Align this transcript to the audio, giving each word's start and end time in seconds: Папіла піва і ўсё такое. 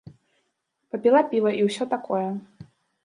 Папіла 0.95 1.21
піва 1.33 1.51
і 1.59 1.63
ўсё 1.67 1.83
такое. 1.93 2.27